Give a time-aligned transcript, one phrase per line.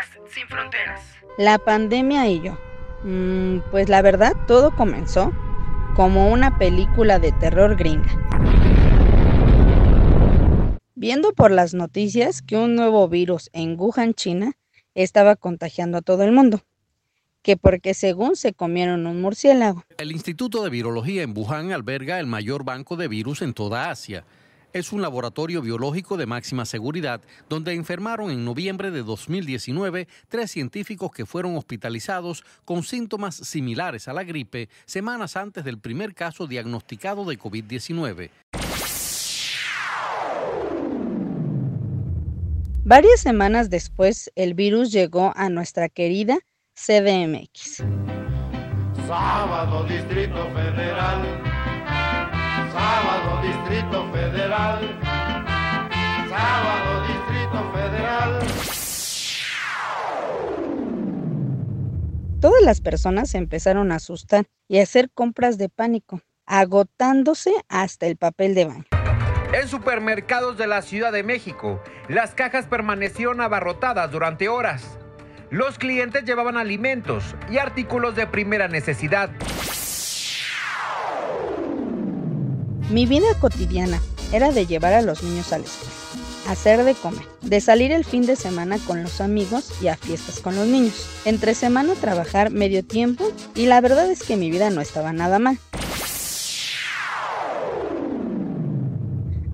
[0.00, 1.00] Podcast sin fronteras.
[1.36, 2.58] La pandemia y yo.
[3.04, 5.32] Mm, pues la verdad, todo comenzó
[5.94, 8.08] como una película de terror gringa.
[10.94, 14.52] Viendo por las noticias que un nuevo virus en Wuhan, China,
[14.94, 16.62] estaba contagiando a todo el mundo
[17.42, 19.82] que porque según se comieron un murciélago.
[19.96, 24.24] El Instituto de Virología en Wuhan alberga el mayor banco de virus en toda Asia.
[24.72, 31.10] Es un laboratorio biológico de máxima seguridad donde enfermaron en noviembre de 2019 tres científicos
[31.10, 37.24] que fueron hospitalizados con síntomas similares a la gripe semanas antes del primer caso diagnosticado
[37.24, 38.30] de COVID-19.
[42.84, 46.38] Varias semanas después, el virus llegó a nuestra querida
[46.74, 47.82] CDMX.
[49.08, 51.42] Sábado Distrito Federal.
[52.72, 54.09] Sábado Distrito Federal.
[62.40, 68.06] Todas las personas se empezaron a asustar y a hacer compras de pánico, agotándose hasta
[68.06, 68.84] el papel de baño.
[69.52, 74.98] En supermercados de la Ciudad de México, las cajas permanecieron abarrotadas durante horas.
[75.50, 79.28] Los clientes llevaban alimentos y artículos de primera necesidad.
[82.88, 84.00] Mi vida cotidiana
[84.32, 85.94] era de llevar a los niños a la escuela,
[86.50, 90.40] hacer de comer, de salir el fin de semana con los amigos y a fiestas
[90.40, 91.08] con los niños.
[91.24, 95.38] Entre semana trabajar medio tiempo y la verdad es que mi vida no estaba nada
[95.38, 95.58] mal.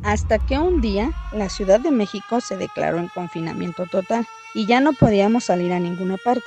[0.03, 4.81] Hasta que un día la Ciudad de México se declaró en confinamiento total y ya
[4.81, 6.47] no podíamos salir a ninguna parte.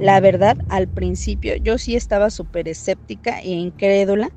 [0.00, 4.30] La verdad, al principio yo sí estaba súper escéptica e incrédula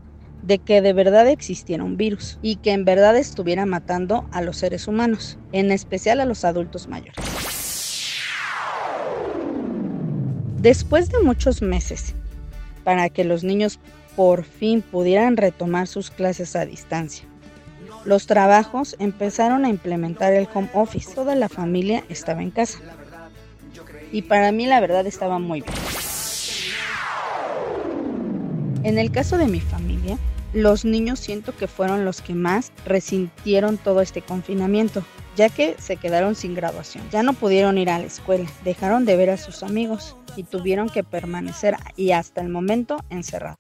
[0.48, 4.56] de que de verdad existiera un virus y que en verdad estuviera matando a los
[4.56, 7.18] seres humanos, en especial a los adultos mayores.
[10.62, 12.16] Después de muchos meses,
[12.86, 13.78] para que los niños
[14.16, 17.28] por fin pudieran retomar sus clases a distancia,
[18.06, 21.14] los trabajos empezaron a implementar el home office.
[21.14, 22.80] Toda la familia estaba en casa.
[24.14, 25.74] Y para mí la verdad estaba muy bien.
[28.84, 30.18] En el caso de mi familia,
[30.54, 35.04] los niños siento que fueron los que más resintieron todo este confinamiento,
[35.36, 37.04] ya que se quedaron sin graduación.
[37.12, 40.90] Ya no pudieron ir a la escuela, dejaron de ver a sus amigos y tuvieron
[40.90, 43.58] que permanecer y hasta el momento encerrados.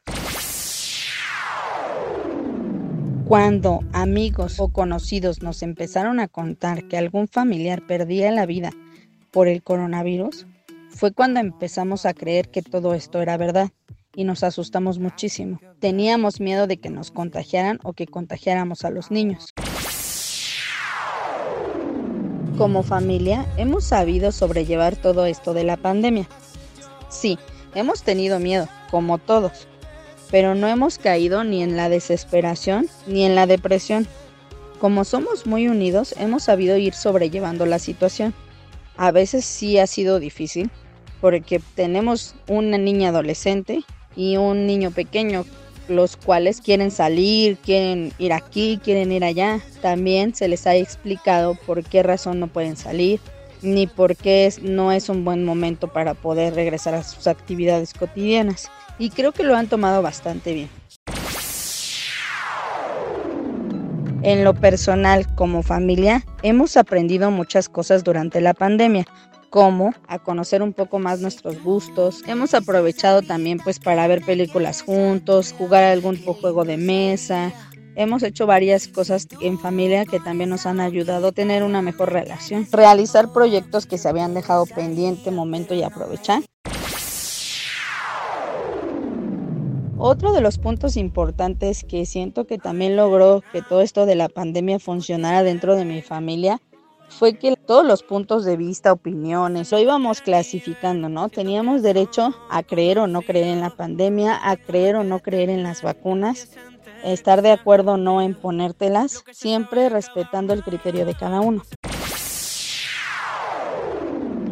[3.26, 8.72] Cuando amigos o conocidos nos empezaron a contar que algún familiar perdía la vida
[9.32, 10.48] por el coronavirus,
[10.90, 13.70] fue cuando empezamos a creer que todo esto era verdad
[14.18, 15.62] y nos asustamos muchísimo.
[15.80, 19.54] Teníamos miedo de que nos contagiaran o que contagiáramos a los niños.
[22.58, 26.28] Como familia, hemos sabido sobrellevar todo esto de la pandemia.
[27.10, 27.38] Sí,
[27.76, 29.68] hemos tenido miedo, como todos,
[30.32, 34.08] pero no hemos caído ni en la desesperación ni en la depresión.
[34.80, 38.34] Como somos muy unidos, hemos sabido ir sobrellevando la situación.
[38.96, 40.72] A veces sí ha sido difícil,
[41.22, 43.84] porque tenemos una niña adolescente
[44.18, 45.46] y un niño pequeño,
[45.88, 49.62] los cuales quieren salir, quieren ir aquí, quieren ir allá.
[49.82, 53.22] También se les ha explicado por qué razón no pueden salir,
[53.62, 58.70] ni por qué no es un buen momento para poder regresar a sus actividades cotidianas
[59.00, 60.70] y creo que lo han tomado bastante bien.
[64.24, 69.06] En lo personal, como familia, hemos aprendido muchas cosas durante la pandemia,
[69.50, 72.24] como a conocer un poco más nuestros gustos.
[72.28, 77.54] Hemos aprovechado también pues para ver películas juntos, jugar algún juego de mesa.
[77.96, 82.14] Hemos hecho varias cosas en familia que también nos han ayudado a tener una mejor
[82.14, 82.68] relación.
[82.72, 86.44] Realizar proyectos que se habían dejado pendiente momento y aprovechar.
[90.00, 94.30] Otro de los puntos importantes que siento que también logró que todo esto de la
[94.30, 96.62] pandemia funcionara dentro de mi familia
[97.10, 101.30] fue que todos los puntos de vista, opiniones, lo íbamos clasificando, ¿no?
[101.30, 105.50] Teníamos derecho a creer o no creer en la pandemia, a creer o no creer
[105.50, 106.50] en las vacunas,
[107.04, 111.64] estar de acuerdo o no en ponértelas, siempre respetando el criterio de cada uno.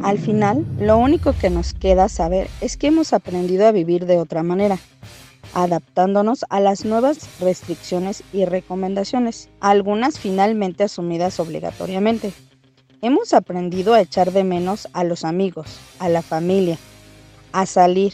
[0.02, 4.19] Al final, lo único que nos queda saber es que hemos aprendido a vivir de
[4.19, 4.78] otra manera,
[5.56, 12.34] adaptándonos a las nuevas restricciones y recomendaciones, algunas finalmente asumidas obligatoriamente.
[13.02, 16.78] Hemos aprendido a echar de menos a los amigos, a la familia,
[17.54, 18.13] a salir,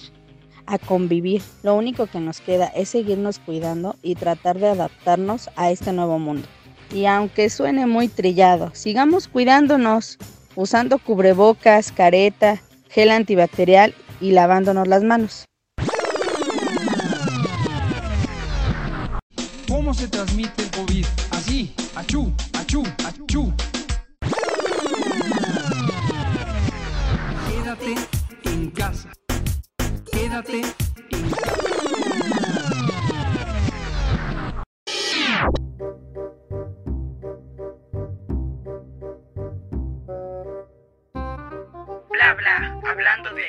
[0.68, 1.42] a convivir.
[1.64, 6.20] Lo único que nos queda es seguirnos cuidando y tratar de adaptarnos a este nuevo
[6.20, 6.48] mundo.
[6.94, 10.20] Y aunque suene muy trillado, sigamos cuidándonos,
[10.56, 15.46] usando cubrebocas, careta, gel antibacterial y lavándonos las manos.
[19.82, 21.06] ¿Cómo se transmite el COVID?
[21.32, 23.52] Así, achú, achú, achú.
[27.50, 27.96] Quédate
[28.44, 29.12] en casa.
[30.12, 30.62] Quédate
[31.10, 31.56] en casa.
[42.12, 43.48] Bla bla, hablando de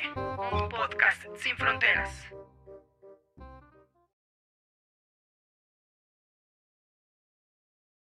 [0.51, 2.32] un podcast sin fronteras.